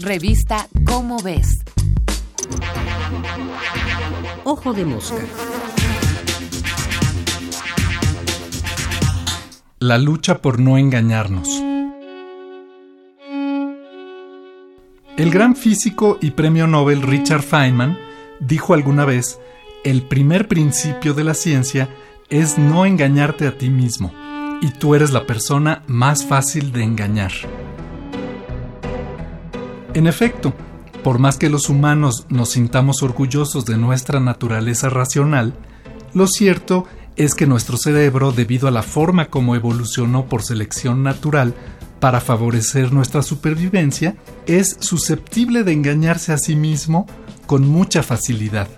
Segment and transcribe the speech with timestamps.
[0.00, 1.64] Revista Cómo ves.
[4.44, 5.18] Ojo de mosca.
[9.80, 11.48] La lucha por no engañarnos.
[15.16, 17.98] El gran físico y premio Nobel Richard Feynman
[18.38, 19.40] dijo alguna vez,
[19.82, 21.88] el primer principio de la ciencia
[22.30, 24.12] es no engañarte a ti mismo,
[24.62, 27.32] y tú eres la persona más fácil de engañar.
[29.98, 30.54] En efecto,
[31.02, 35.54] por más que los humanos nos sintamos orgullosos de nuestra naturaleza racional,
[36.14, 36.86] lo cierto
[37.16, 41.52] es que nuestro cerebro, debido a la forma como evolucionó por selección natural
[41.98, 44.14] para favorecer nuestra supervivencia,
[44.46, 47.08] es susceptible de engañarse a sí mismo
[47.46, 48.68] con mucha facilidad.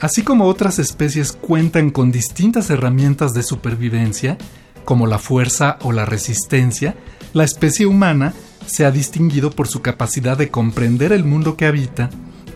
[0.00, 4.38] Así como otras especies cuentan con distintas herramientas de supervivencia,
[4.86, 6.96] como la fuerza o la resistencia,
[7.34, 8.32] la especie humana
[8.66, 12.10] se ha distinguido por su capacidad de comprender el mundo que habita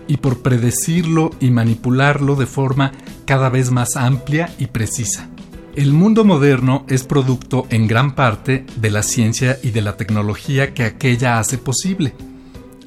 [0.07, 2.93] y por predecirlo y manipularlo de forma
[3.27, 5.29] cada vez más amplia y precisa.
[5.77, 10.75] El mundo moderno es producto en gran parte de la ciencia y de la tecnología
[10.75, 12.15] que aquella hace posible.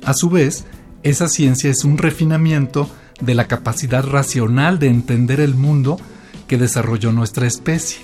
[0.04, 0.66] A su vez,
[1.04, 2.90] esa ciencia es un refinamiento
[3.22, 5.98] de la capacidad racional de entender el mundo
[6.48, 8.00] que desarrolló nuestra especie.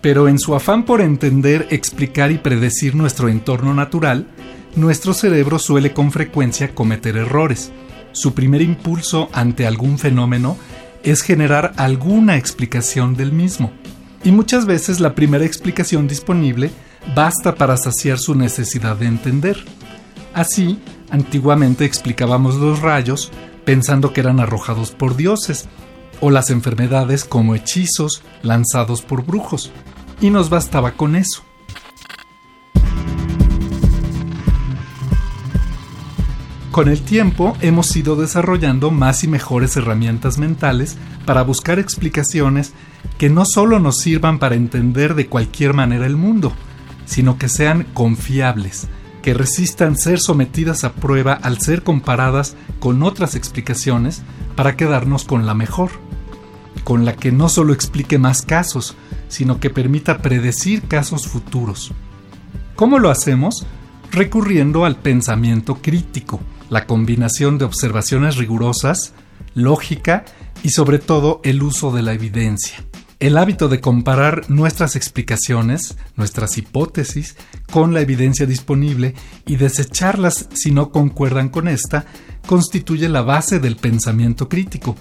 [0.00, 4.26] Pero en su afán por entender, explicar y predecir nuestro entorno natural,
[4.76, 7.72] nuestro cerebro suele con frecuencia cometer errores.
[8.12, 10.56] Su primer impulso ante algún fenómeno
[11.02, 13.72] es generar alguna explicación del mismo.
[14.24, 16.70] Y muchas veces la primera explicación disponible
[17.14, 19.64] basta para saciar su necesidad de entender.
[20.34, 20.78] Así,
[21.10, 23.30] antiguamente explicábamos los rayos
[23.64, 25.68] pensando que eran arrojados por dioses,
[26.20, 29.70] o las enfermedades como hechizos lanzados por brujos,
[30.20, 31.42] y nos bastaba con eso.
[36.70, 40.96] Con el tiempo hemos ido desarrollando más y mejores herramientas mentales
[41.26, 42.72] para buscar explicaciones
[43.18, 46.52] que no solo nos sirvan para entender de cualquier manera el mundo,
[47.04, 48.86] sino que sean confiables,
[49.22, 54.22] que resistan ser sometidas a prueba al ser comparadas con otras explicaciones
[54.54, 55.90] para quedarnos con la mejor,
[56.88, 58.96] con la que no solo explique más casos,
[59.28, 61.92] sino que permita predecir casos futuros.
[62.76, 63.66] ¿Cómo lo hacemos?
[64.10, 66.40] Recurriendo al pensamiento crítico,
[66.70, 69.12] la combinación de observaciones rigurosas,
[69.52, 70.24] lógica
[70.62, 72.82] y sobre todo el uso de la evidencia.
[73.20, 77.36] El hábito de comparar nuestras explicaciones, nuestras hipótesis,
[77.70, 82.06] con la evidencia disponible y desecharlas si no concuerdan con esta,
[82.46, 84.96] constituye la base del pensamiento crítico,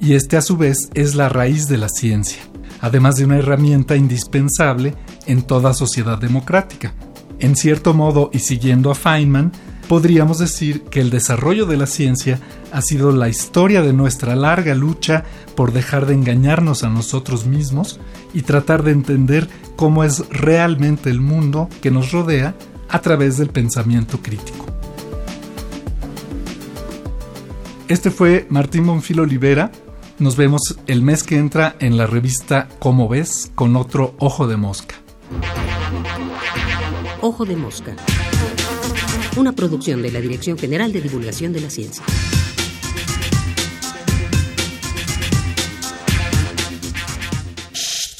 [0.00, 2.40] y este a su vez es la raíz de la ciencia,
[2.80, 4.94] además de una herramienta indispensable
[5.26, 6.94] en toda sociedad democrática.
[7.38, 9.52] En cierto modo, y siguiendo a Feynman,
[9.88, 12.38] podríamos decir que el desarrollo de la ciencia
[12.72, 15.24] ha sido la historia de nuestra larga lucha
[15.54, 18.00] por dejar de engañarnos a nosotros mismos
[18.32, 22.54] y tratar de entender cómo es realmente el mundo que nos rodea
[22.88, 24.66] a través del pensamiento crítico.
[27.88, 29.72] Este fue Martín Bonfil Olivera.
[30.20, 34.56] Nos vemos el mes que entra en la revista Cómo ves con otro Ojo de
[34.56, 34.94] Mosca.
[37.20, 37.96] Ojo de Mosca
[39.36, 42.04] una producción de la Dirección General de Divulgación de la Ciencia.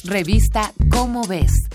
[0.03, 1.70] Revista Cómo ves